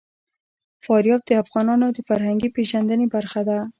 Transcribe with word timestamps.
فاریاب 0.83 1.21
د 1.25 1.31
افغانانو 1.43 1.87
د 1.93 1.99
فرهنګي 2.07 2.49
پیژندنې 2.55 3.07
برخه 3.15 3.41
ده. 3.49 3.59